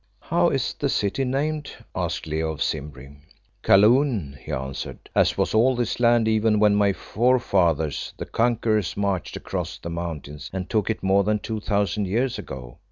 [0.21, 3.17] "How is the city named?" asked Leo of Simbri.
[3.61, 8.97] "Kaloon," he answered, "as was all this land even when my fore fathers, the conquerors,
[8.97, 12.79] marched across the mountains and took it more than two thousand years ago.